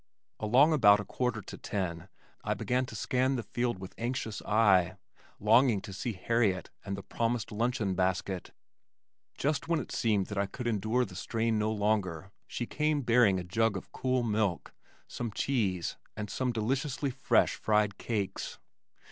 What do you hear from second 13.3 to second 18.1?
a jug of cool milk, some cheese and some deliciously fresh fried